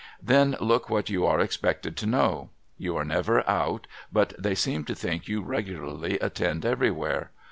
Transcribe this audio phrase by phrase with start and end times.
[0.23, 2.49] Then look what you are expected to know.
[2.79, 7.29] You are never out, but they seem to think you regularly attend everywhere.